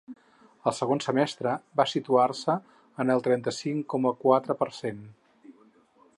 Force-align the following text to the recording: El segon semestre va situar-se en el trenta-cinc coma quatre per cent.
El 0.69 0.73
segon 0.77 1.03
semestre 1.05 1.53
va 1.81 1.85
situar-se 1.91 2.57
en 3.05 3.15
el 3.17 3.23
trenta-cinc 3.29 3.87
coma 3.97 4.17
quatre 4.27 4.61
per 4.65 4.71
cent. 4.81 5.07